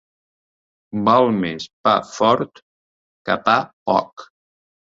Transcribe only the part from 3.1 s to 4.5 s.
que pa poc.